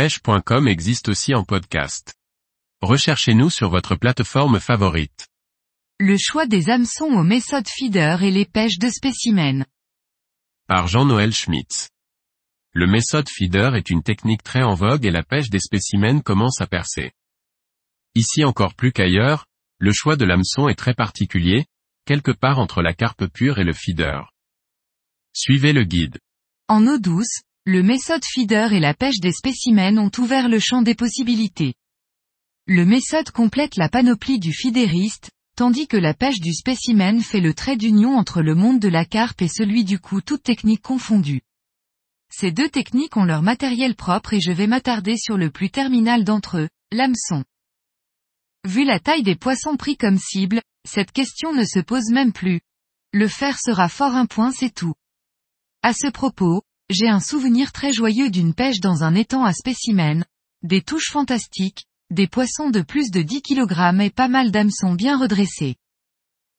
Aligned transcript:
pêche.com 0.00 0.66
existe 0.66 1.10
aussi 1.10 1.34
en 1.34 1.44
podcast. 1.44 2.14
Recherchez-nous 2.80 3.50
sur 3.50 3.68
votre 3.68 3.96
plateforme 3.96 4.58
favorite. 4.58 5.28
Le 5.98 6.16
choix 6.18 6.46
des 6.46 6.70
hameçons 6.70 7.12
aux 7.12 7.22
méthodes 7.22 7.68
feeder 7.68 8.22
et 8.22 8.30
les 8.30 8.46
pêches 8.46 8.78
de 8.78 8.88
spécimens. 8.88 9.66
Par 10.66 10.88
Jean-Noël 10.88 11.34
Schmitz. 11.34 11.90
Le 12.72 12.86
méthode 12.86 13.28
feeder 13.28 13.76
est 13.76 13.90
une 13.90 14.02
technique 14.02 14.42
très 14.42 14.62
en 14.62 14.72
vogue 14.72 15.04
et 15.04 15.10
la 15.10 15.22
pêche 15.22 15.50
des 15.50 15.60
spécimens 15.60 16.22
commence 16.22 16.62
à 16.62 16.66
percer. 16.66 17.12
Ici 18.14 18.42
encore 18.42 18.74
plus 18.74 18.92
qu'ailleurs, 18.92 19.44
le 19.76 19.92
choix 19.92 20.16
de 20.16 20.24
l'hameçon 20.24 20.70
est 20.70 20.78
très 20.78 20.94
particulier, 20.94 21.66
quelque 22.06 22.32
part 22.32 22.58
entre 22.58 22.80
la 22.80 22.94
carpe 22.94 23.26
pure 23.26 23.58
et 23.58 23.64
le 23.64 23.74
feeder. 23.74 24.32
Suivez 25.34 25.74
le 25.74 25.84
guide. 25.84 26.18
En 26.68 26.86
eau 26.86 26.96
douce, 26.96 27.42
le 27.66 27.82
méthode 27.82 28.24
feeder 28.24 28.72
et 28.72 28.80
la 28.80 28.94
pêche 28.94 29.20
des 29.20 29.32
spécimens 29.32 29.98
ont 29.98 30.10
ouvert 30.18 30.48
le 30.48 30.58
champ 30.58 30.80
des 30.80 30.94
possibilités. 30.94 31.74
Le 32.66 32.86
méthode 32.86 33.30
complète 33.32 33.76
la 33.76 33.90
panoplie 33.90 34.38
du 34.38 34.52
fidériste, 34.52 35.30
tandis 35.56 35.86
que 35.86 35.98
la 35.98 36.14
pêche 36.14 36.40
du 36.40 36.54
spécimen 36.54 37.20
fait 37.20 37.40
le 37.40 37.52
trait 37.52 37.76
d'union 37.76 38.16
entre 38.16 38.40
le 38.40 38.54
monde 38.54 38.80
de 38.80 38.88
la 38.88 39.04
carpe 39.04 39.42
et 39.42 39.48
celui 39.48 39.84
du 39.84 39.98
coup 39.98 40.22
toutes 40.22 40.42
techniques 40.42 40.80
confondues. 40.80 41.42
Ces 42.32 42.50
deux 42.50 42.70
techniques 42.70 43.18
ont 43.18 43.24
leur 43.24 43.42
matériel 43.42 43.94
propre 43.94 44.32
et 44.32 44.40
je 44.40 44.52
vais 44.52 44.66
m'attarder 44.66 45.18
sur 45.18 45.36
le 45.36 45.50
plus 45.50 45.68
terminal 45.68 46.24
d'entre 46.24 46.58
eux, 46.60 46.68
l'hameçon. 46.92 47.44
Vu 48.66 48.84
la 48.84 49.00
taille 49.00 49.22
des 49.22 49.36
poissons 49.36 49.76
pris 49.76 49.98
comme 49.98 50.18
cible, 50.18 50.62
cette 50.88 51.12
question 51.12 51.52
ne 51.52 51.64
se 51.64 51.80
pose 51.80 52.10
même 52.10 52.32
plus. 52.32 52.60
Le 53.12 53.28
fer 53.28 53.58
sera 53.58 53.90
fort 53.90 54.14
un 54.14 54.26
point 54.26 54.50
c'est 54.50 54.74
tout. 54.74 54.94
À 55.82 55.92
ce 55.92 56.08
propos, 56.08 56.62
j'ai 56.90 57.08
un 57.08 57.20
souvenir 57.20 57.70
très 57.70 57.92
joyeux 57.92 58.30
d'une 58.30 58.52
pêche 58.52 58.80
dans 58.80 59.04
un 59.04 59.14
étang 59.14 59.44
à 59.44 59.52
spécimens, 59.52 60.24
des 60.62 60.82
touches 60.82 61.10
fantastiques, 61.12 61.86
des 62.10 62.26
poissons 62.26 62.68
de 62.68 62.82
plus 62.82 63.12
de 63.12 63.22
10 63.22 63.42
kg 63.42 64.00
et 64.02 64.10
pas 64.10 64.26
mal 64.26 64.50
d'hameçons 64.50 64.94
bien 64.94 65.16
redressés. 65.16 65.76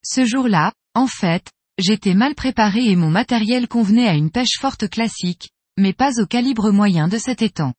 Ce 0.03 0.23
jour-là, 0.23 0.71
en 0.95 1.05
fait, 1.05 1.51
j'étais 1.77 2.13
mal 2.13 2.33
préparé 2.33 2.85
et 2.85 2.95
mon 2.95 3.09
matériel 3.09 3.67
convenait 3.67 4.07
à 4.07 4.13
une 4.13 4.31
pêche 4.31 4.57
forte 4.57 4.89
classique, 4.89 5.49
mais 5.77 5.93
pas 5.93 6.21
au 6.21 6.25
calibre 6.25 6.71
moyen 6.71 7.09
de 7.09 7.17
cet 7.17 7.41
étang. 7.41 7.73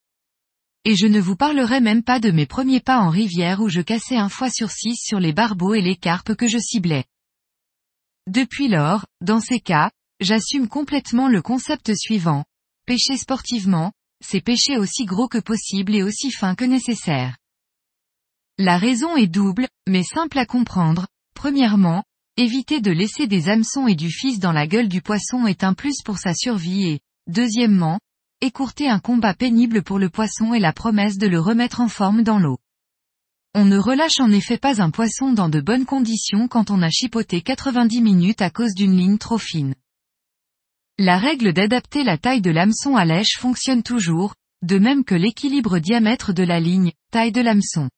Et 0.85 0.95
je 0.95 1.07
ne 1.07 1.21
vous 1.21 1.37
parlerai 1.37 1.81
même 1.81 2.03
pas 2.03 2.21
de 2.21 2.31
mes 2.31 2.47
premiers 2.47 2.81
pas 2.81 2.99
en 2.99 3.09
rivière 3.09 3.61
où 3.61 3.71
je 3.71 3.81
cassais 3.81 4.17
un 4.17 4.29
fois 4.29 4.51
sur 4.51 4.71
six 4.71 4.97
sur 4.97 5.21
les 5.21 5.33
barbeaux 5.33 5.75
et 5.75 5.81
les 5.81 5.97
carpes 5.97 6.35
que 6.35 6.49
je 6.49 6.59
ciblais. 6.59 7.05
Depuis 8.27 8.69
lors, 8.69 9.07
dans 9.23 9.41
ces 9.41 9.59
cas, 9.59 9.91
J'assume 10.23 10.69
complètement 10.69 11.27
le 11.27 11.43
concept 11.43 11.97
suivant. 11.97 12.45
Pêcher 12.87 13.17
sportivement, 13.17 13.91
c'est 14.25 14.41
pêcher 14.41 14.79
aussi 14.79 15.05
gros 15.05 15.27
que 15.27 15.39
possible 15.39 15.97
et 15.97 16.05
aussi 16.05 16.31
fin 16.31 16.55
que 16.55 16.65
nécessaire. 16.65 17.37
La 18.57 18.79
raison 18.79 19.17
est 19.17 19.27
double, 19.27 19.67
mais 19.89 20.05
simple 20.05 20.39
à 20.39 20.47
comprendre. 20.47 21.09
Premièrement, 21.35 22.05
éviter 22.37 22.81
de 22.81 22.93
laisser 22.93 23.27
des 23.27 23.49
hameçons 23.49 23.89
et 23.89 23.97
du 23.97 24.13
fils 24.13 24.39
dans 24.39 24.53
la 24.53 24.69
gueule 24.69 24.89
du 24.89 25.03
poisson 25.03 25.49
est 25.49 25.65
un 25.65 25.75
plus 25.75 26.03
pour 26.05 26.19
sa 26.19 26.35
survie 26.35 26.85
et, 26.85 27.01
deuxièmement, 27.27 27.99
écourter 28.41 28.89
un 28.89 29.01
combat 29.01 29.35
pénible 29.35 29.83
pour 29.83 29.99
le 29.99 30.09
poisson 30.09 30.55
et 30.55 30.61
la 30.61 30.73
promesse 30.73 31.19
de 31.19 31.27
le 31.27 31.41
remettre 31.41 31.81
en 31.81 31.89
forme 31.89 32.23
dans 32.23 32.39
l'eau. 32.39 32.61
On 33.55 33.65
ne 33.65 33.77
relâche 33.77 34.21
en 34.21 34.31
effet 34.31 34.57
pas 34.57 34.81
un 34.81 34.91
poisson 34.91 35.33
dans 35.33 35.49
de 35.49 35.61
bonnes 35.61 35.85
conditions 35.85 36.47
quand 36.47 36.71
on 36.71 36.81
a 36.81 36.91
chipoté 36.91 37.43
90 37.43 38.01
minutes 38.03 38.41
à 38.41 38.51
cause 38.51 38.75
d'une 38.75 38.97
ligne 38.97 39.19
trop 39.19 39.39
fine. 39.39 39.75
La 40.99 41.19
règle 41.19 41.53
d'adapter 41.53 42.05
la 42.05 42.19
taille 42.19 42.43
de 42.43 42.51
l'hameçon 42.51 42.97
à 42.97 43.05
lèche 43.05 43.39
fonctionne 43.39 43.83
toujours, 43.83 44.35
de 44.63 44.79
même 44.79 45.05
que 45.05 45.15
l'équilibre 45.15 45.79
diamètre 45.79 46.33
de 46.33 46.43
la 46.43 46.61
ligne, 46.61 46.93
taille 47.11 47.33
de 47.33 47.41
l'hameçon. 47.41 47.89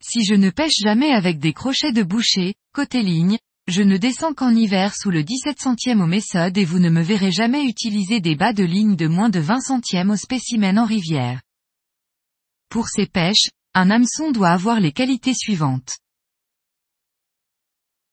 Si 0.00 0.24
je 0.24 0.34
ne 0.34 0.50
pêche 0.50 0.76
jamais 0.82 1.10
avec 1.10 1.38
des 1.38 1.52
crochets 1.52 1.92
de 1.92 2.02
boucher, 2.02 2.54
côté 2.72 3.02
ligne, 3.02 3.38
je 3.66 3.82
ne 3.82 3.96
descends 3.96 4.34
qu'en 4.34 4.54
hiver 4.54 4.94
sous 4.94 5.10
le 5.10 5.24
17 5.24 5.60
centième 5.60 6.02
au 6.02 6.06
méthode 6.06 6.56
et 6.56 6.64
vous 6.64 6.78
ne 6.78 6.90
me 6.90 7.02
verrez 7.02 7.32
jamais 7.32 7.64
utiliser 7.64 8.20
des 8.20 8.36
bas 8.36 8.52
de 8.52 8.64
ligne 8.64 8.94
de 8.94 9.06
moins 9.06 9.30
de 9.30 9.40
20 9.40 9.60
centièmes 9.60 10.10
au 10.10 10.16
spécimen 10.16 10.78
en 10.78 10.84
rivière. 10.84 11.40
Pour 12.68 12.88
ces 12.88 13.06
pêches, 13.06 13.48
un 13.74 13.90
hameçon 13.90 14.30
doit 14.30 14.50
avoir 14.50 14.80
les 14.80 14.92
qualités 14.92 15.34
suivantes. 15.34 15.98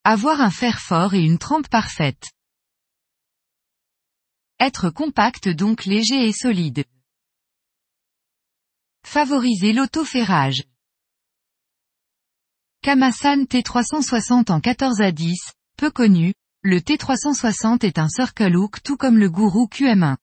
Avoir 0.04 0.42
un 0.42 0.50
fer 0.50 0.80
fort 0.80 1.14
et 1.14 1.22
une 1.22 1.38
trempe 1.38 1.68
parfaite. 1.68 2.32
Être 4.64 4.92
compact 4.92 5.50
donc 5.50 5.86
léger 5.86 6.28
et 6.28 6.32
solide. 6.32 6.84
Favoriser 9.04 9.74
l'autoferrage. 9.74 10.66
Kamasan 12.84 13.46
T360 13.46 14.52
en 14.52 14.60
14 14.60 15.02
à 15.02 15.12
10, 15.12 15.36
peu 15.78 15.90
connu, 15.90 16.36
le 16.62 16.78
T360 16.78 17.84
est 17.88 17.98
un 17.98 18.08
circle 18.08 18.56
hook 18.56 18.84
tout 18.84 18.98
comme 18.98 19.18
le 19.18 19.32
Guru 19.32 19.66
QM1. 19.66 20.18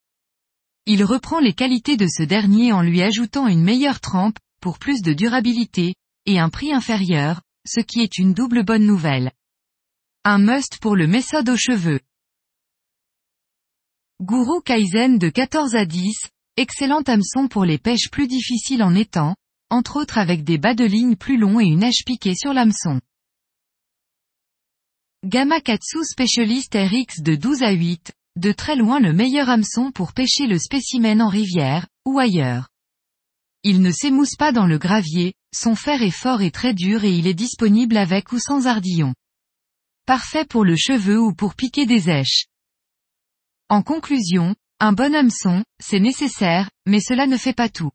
Il 0.86 1.02
reprend 1.02 1.40
les 1.40 1.52
qualités 1.52 1.96
de 1.96 2.06
ce 2.06 2.22
dernier 2.22 2.72
en 2.72 2.82
lui 2.82 3.02
ajoutant 3.02 3.48
une 3.48 3.64
meilleure 3.64 3.98
trempe, 3.98 4.38
pour 4.60 4.78
plus 4.78 5.02
de 5.02 5.14
durabilité, 5.14 5.96
et 6.26 6.38
un 6.38 6.48
prix 6.48 6.72
inférieur, 6.72 7.42
ce 7.66 7.80
qui 7.80 8.02
est 8.02 8.18
une 8.18 8.34
double 8.34 8.62
bonne 8.62 8.86
nouvelle. 8.86 9.32
Un 10.22 10.38
must 10.38 10.78
pour 10.78 10.94
le 10.94 11.08
méthode 11.08 11.48
aux 11.48 11.56
cheveux. 11.56 11.98
Guru 14.20 14.62
Kaizen 14.62 15.16
de 15.16 15.28
14 15.28 15.76
à 15.76 15.84
10, 15.84 16.12
excellent 16.56 17.02
hameçon 17.02 17.46
pour 17.46 17.64
les 17.64 17.78
pêches 17.78 18.10
plus 18.10 18.26
difficiles 18.26 18.82
en 18.82 18.96
étang, 18.96 19.36
entre 19.70 19.94
autres 20.00 20.18
avec 20.18 20.42
des 20.42 20.58
bas 20.58 20.74
de 20.74 20.84
ligne 20.84 21.14
plus 21.14 21.38
longs 21.38 21.60
et 21.60 21.66
une 21.66 21.78
neige 21.78 22.02
piquée 22.04 22.34
sur 22.34 22.52
l'hameçon. 22.52 23.00
Gamakatsu 25.24 25.98
Specialist 26.02 26.74
RX 26.74 27.22
de 27.22 27.36
12 27.36 27.62
à 27.62 27.70
8, 27.70 28.12
de 28.34 28.50
très 28.50 28.74
loin 28.74 28.98
le 28.98 29.12
meilleur 29.12 29.48
hameçon 29.48 29.92
pour 29.92 30.12
pêcher 30.12 30.48
le 30.48 30.58
spécimen 30.58 31.22
en 31.22 31.28
rivière, 31.28 31.86
ou 32.04 32.18
ailleurs. 32.18 32.70
Il 33.62 33.82
ne 33.82 33.92
s'émousse 33.92 34.34
pas 34.34 34.50
dans 34.50 34.66
le 34.66 34.78
gravier, 34.78 35.34
son 35.54 35.76
fer 35.76 36.02
est 36.02 36.10
fort 36.10 36.42
et 36.42 36.50
très 36.50 36.74
dur 36.74 37.04
et 37.04 37.16
il 37.16 37.28
est 37.28 37.34
disponible 37.34 37.96
avec 37.96 38.32
ou 38.32 38.40
sans 38.40 38.66
ardillon. 38.66 39.14
Parfait 40.06 40.44
pour 40.44 40.64
le 40.64 40.74
cheveu 40.74 41.20
ou 41.20 41.32
pour 41.32 41.54
piquer 41.54 41.86
des 41.86 42.10
èches. 42.10 42.47
En 43.70 43.82
conclusion, 43.82 44.54
un 44.80 44.92
bon 44.92 45.14
hameçon, 45.14 45.62
c'est 45.78 46.00
nécessaire, 46.00 46.70
mais 46.86 47.00
cela 47.00 47.26
ne 47.26 47.36
fait 47.36 47.52
pas 47.52 47.68
tout. 47.68 47.90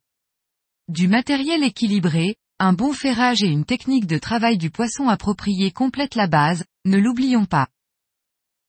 Du 0.88 1.07
matériel 1.07 1.63
équilibré, 1.63 2.35
un 2.59 2.73
bon 2.73 2.94
ferrage 2.94 3.41
et 3.41 3.47
une 3.47 3.66
technique 3.66 4.06
de 4.06 4.19
travail 4.19 4.59
du 4.59 4.69
poisson 4.69 5.09
appropriée 5.09 5.72
complètent 5.72 6.13
la 6.13 6.28
base, 6.28 6.63
ne 6.85 6.97
l'oublions 6.97 7.45
pas. 7.45 7.69